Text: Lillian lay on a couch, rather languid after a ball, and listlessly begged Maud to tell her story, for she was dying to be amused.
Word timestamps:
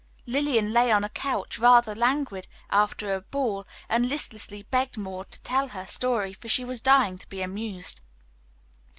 Lillian 0.25 0.73
lay 0.73 0.89
on 0.91 1.03
a 1.03 1.09
couch, 1.09 1.59
rather 1.59 1.93
languid 1.93 2.47
after 2.71 3.13
a 3.13 3.21
ball, 3.21 3.67
and 3.87 4.09
listlessly 4.09 4.63
begged 4.63 4.97
Maud 4.97 5.29
to 5.29 5.43
tell 5.43 5.67
her 5.67 5.85
story, 5.85 6.33
for 6.33 6.49
she 6.49 6.65
was 6.65 6.81
dying 6.81 7.19
to 7.19 7.29
be 7.29 7.43
amused. 7.43 8.01